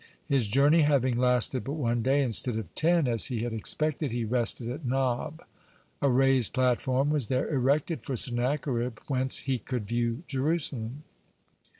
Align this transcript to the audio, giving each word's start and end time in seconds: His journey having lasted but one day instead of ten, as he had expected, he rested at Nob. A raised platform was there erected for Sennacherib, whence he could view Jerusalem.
His 0.27 0.47
journey 0.47 0.81
having 0.81 1.15
lasted 1.15 1.63
but 1.63 1.73
one 1.73 2.01
day 2.01 2.23
instead 2.23 2.57
of 2.57 2.73
ten, 2.73 3.07
as 3.07 3.25
he 3.27 3.43
had 3.43 3.53
expected, 3.53 4.09
he 4.11 4.25
rested 4.25 4.67
at 4.67 4.83
Nob. 4.83 5.43
A 6.01 6.09
raised 6.09 6.53
platform 6.55 7.11
was 7.11 7.27
there 7.27 7.47
erected 7.53 8.03
for 8.03 8.15
Sennacherib, 8.15 8.97
whence 9.05 9.41
he 9.41 9.59
could 9.59 9.87
view 9.87 10.23
Jerusalem. 10.25 11.03